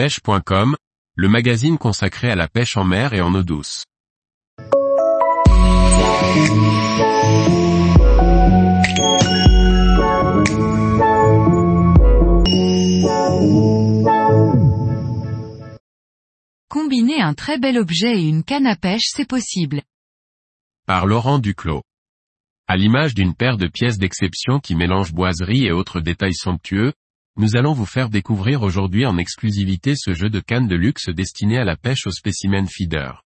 [0.00, 0.76] pêche.com,
[1.14, 3.84] le magazine consacré à la pêche en mer et en eau douce.
[16.70, 19.82] Combiner un très bel objet et une canne à pêche c'est possible.
[20.86, 21.82] Par Laurent Duclos.
[22.66, 26.94] À l'image d'une paire de pièces d'exception qui mélange boiserie et autres détails somptueux,
[27.36, 31.58] nous allons vous faire découvrir aujourd'hui en exclusivité ce jeu de canne de luxe destiné
[31.58, 33.22] à la pêche au spécimen feeder.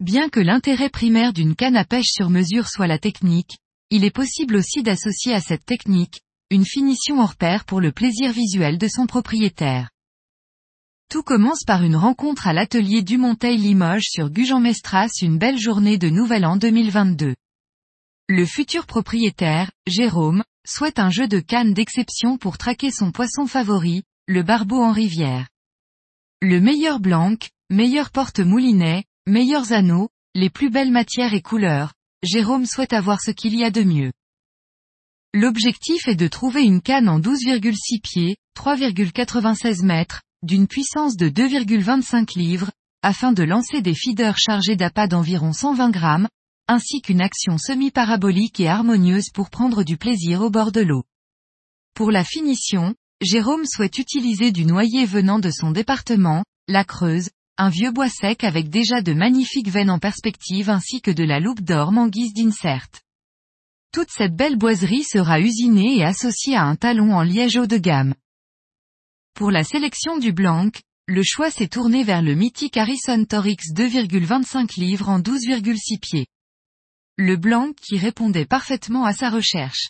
[0.00, 3.58] Bien que l'intérêt primaire d'une canne à pêche sur mesure soit la technique,
[3.90, 8.32] il est possible aussi d'associer à cette technique, une finition hors pair pour le plaisir
[8.32, 9.90] visuel de son propriétaire.
[11.08, 15.98] Tout commence par une rencontre à l'atelier du Monteil Limoges sur Gujan-Mestras une belle journée
[15.98, 17.34] de Nouvel An 2022.
[18.28, 24.02] Le futur propriétaire, Jérôme, souhaite un jeu de canne d'exception pour traquer son poisson favori,
[24.26, 25.48] le barbeau en rivière.
[26.42, 27.36] Le meilleur blanc,
[27.70, 33.54] meilleur porte-moulinet, meilleurs anneaux, les plus belles matières et couleurs, Jérôme souhaite avoir ce qu'il
[33.54, 34.12] y a de mieux.
[35.32, 42.38] L'objectif est de trouver une canne en 12,6 pieds, 3,96 mètres, d'une puissance de 2,25
[42.38, 42.70] livres,
[43.02, 46.28] afin de lancer des feeders chargés d'appât d'environ 120 grammes,
[46.68, 51.04] ainsi qu'une action semi-parabolique et harmonieuse pour prendre du plaisir au bord de l'eau.
[51.94, 57.70] Pour la finition, Jérôme souhaite utiliser du noyer venant de son département, la Creuse, un
[57.70, 61.62] vieux bois sec avec déjà de magnifiques veines en perspective ainsi que de la loupe
[61.62, 62.88] d'orme en guise d'insert.
[63.92, 67.78] Toute cette belle boiserie sera usinée et associée à un talon en liège haut de
[67.78, 68.14] gamme.
[69.32, 70.68] Pour la sélection du blanc,
[71.06, 76.26] le choix s'est tourné vers le mythique Harrison Torix 2,25 livres en 12,6 pieds.
[77.18, 79.88] Le blanc qui répondait parfaitement à sa recherche.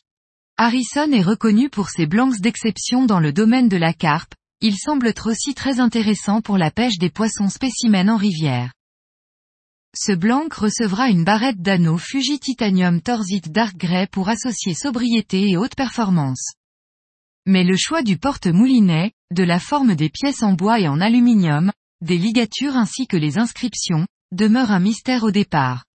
[0.58, 5.08] Harrison est reconnu pour ses blancs d'exception dans le domaine de la carpe, il semble
[5.08, 8.72] être aussi très intéressant pour la pêche des poissons spécimens en rivière.
[9.98, 15.56] Ce blanc recevra une barrette d'anneaux Fuji Titanium Torzite Dark Grey pour associer sobriété et
[15.56, 16.52] haute performance.
[17.44, 21.72] Mais le choix du porte-moulinet, de la forme des pièces en bois et en aluminium,
[22.02, 25.85] des ligatures ainsi que les inscriptions, demeure un mystère au départ.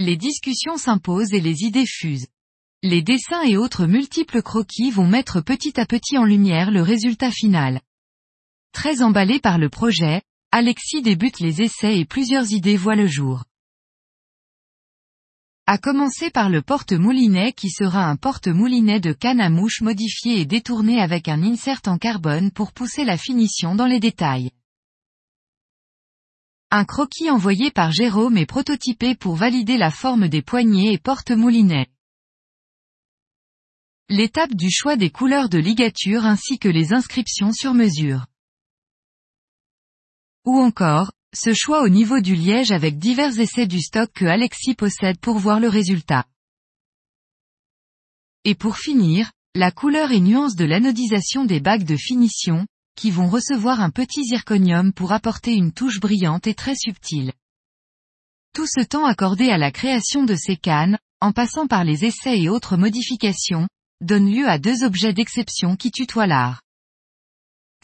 [0.00, 2.28] Les discussions s'imposent et les idées fusent.
[2.84, 7.32] Les dessins et autres multiples croquis vont mettre petit à petit en lumière le résultat
[7.32, 7.80] final.
[8.72, 10.22] Très emballé par le projet,
[10.52, 13.42] Alexis débute les essais et plusieurs idées voient le jour.
[15.66, 20.46] À commencer par le porte-moulinet qui sera un porte-moulinet de canne à mouche modifié et
[20.46, 24.52] détourné avec un insert en carbone pour pousser la finition dans les détails.
[26.70, 31.86] Un croquis envoyé par Jérôme est prototypé pour valider la forme des poignées et porte-moulinet.
[34.10, 38.26] L'étape du choix des couleurs de ligature ainsi que les inscriptions sur mesure.
[40.44, 44.74] Ou encore, ce choix au niveau du liège avec divers essais du stock que Alexis
[44.74, 46.26] possède pour voir le résultat.
[48.44, 52.66] Et pour finir, la couleur et nuance de l'anodisation des bagues de finition,
[52.98, 57.32] qui vont recevoir un petit zirconium pour apporter une touche brillante et très subtile.
[58.52, 62.40] Tout ce temps accordé à la création de ces cannes, en passant par les essais
[62.40, 63.68] et autres modifications,
[64.00, 66.60] donne lieu à deux objets d'exception qui tutoient l'art.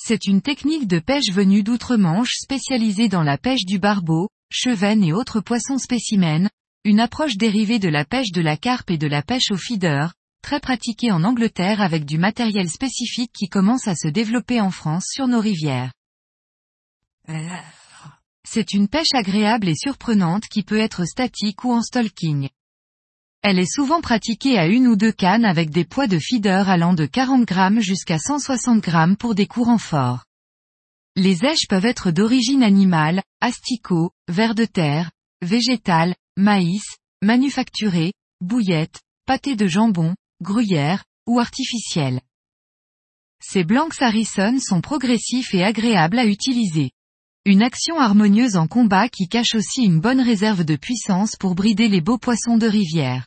[0.03, 5.12] C'est une technique de pêche venue d'outre-Manche spécialisée dans la pêche du barbeau, cheven et
[5.12, 6.50] autres poissons spécimens,
[6.82, 10.12] une approche dérivée de la pêche de la carpe et de la pêche au feeder,
[10.44, 15.06] très pratiquée en Angleterre avec du matériel spécifique qui commence à se développer en France
[15.10, 15.91] sur nos rivières.
[18.47, 22.50] C'est une pêche agréable et surprenante qui peut être statique ou en stalking.
[23.41, 26.93] Elle est souvent pratiquée à une ou deux cannes avec des poids de feeder allant
[26.93, 30.27] de 40 grammes jusqu'à 160 grammes pour des courants forts.
[31.16, 35.10] Les èches peuvent être d'origine animale, asticot, vers de terre,
[35.41, 36.84] végétal, maïs,
[37.22, 38.12] manufacturé,
[38.43, 42.21] bouillette, pâté de jambon, gruyère, ou artificielle.
[43.43, 46.92] Ces blancs Harrison sont progressifs et agréables à utiliser.
[47.45, 51.89] Une action harmonieuse en combat qui cache aussi une bonne réserve de puissance pour brider
[51.89, 53.27] les beaux poissons de rivière.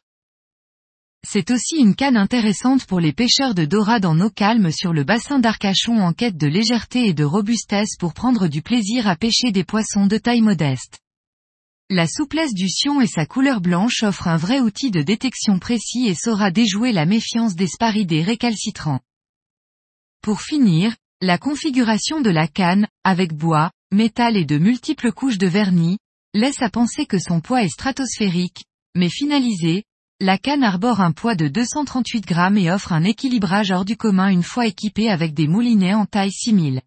[1.28, 5.04] C'est aussi une canne intéressante pour les pêcheurs de dorades en eau calme sur le
[5.04, 9.52] bassin d'Arcachon en quête de légèreté et de robustesse pour prendre du plaisir à pêcher
[9.52, 11.00] des poissons de taille modeste.
[11.90, 16.08] La souplesse du sion et sa couleur blanche offrent un vrai outil de détection précis
[16.08, 19.00] et saura déjouer la méfiance des sparidés récalcitrants.
[20.22, 25.48] Pour finir, la configuration de la canne, avec bois, métal et de multiples couches de
[25.48, 25.98] vernis,
[26.34, 29.86] laisse à penser que son poids est stratosphérique, mais finalisé,
[30.20, 34.28] la canne arbore un poids de 238 grammes et offre un équilibrage hors du commun
[34.28, 36.82] une fois équipée avec des moulinets en taille 6000.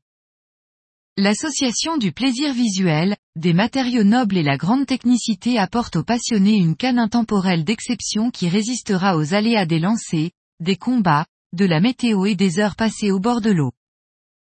[1.16, 6.74] L'association du plaisir visuel, des matériaux nobles et la grande technicité apporte aux passionnés une
[6.74, 12.34] canne intemporelle d'exception qui résistera aux aléas des lancers, des combats, de la météo et
[12.34, 13.72] des heures passées au bord de l'eau.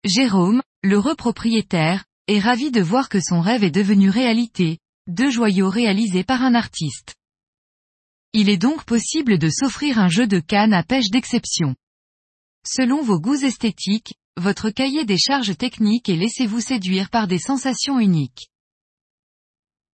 [0.05, 4.79] Jérôme, l'heureux propriétaire, est ravi de voir que son rêve est devenu réalité,
[5.09, 7.17] deux joyaux réalisés par un artiste.
[8.33, 11.75] Il est donc possible de s'offrir un jeu de canne à pêche d'exception.
[12.65, 17.99] Selon vos goûts esthétiques, votre cahier des charges techniques et laissez-vous séduire par des sensations
[17.99, 18.51] uniques.